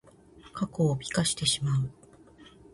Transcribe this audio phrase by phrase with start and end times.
[0.51, 1.91] 過去を美化してしまう。